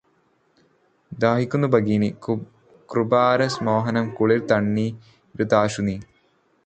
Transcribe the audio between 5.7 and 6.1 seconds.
നീ.